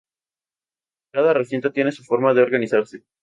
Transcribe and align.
Cada 1.13 1.31
recinto 1.31 1.71
tiene 1.71 1.91
su 1.91 2.03
forma 2.03 2.33
de 2.33 2.41
organizarse. 2.41 3.03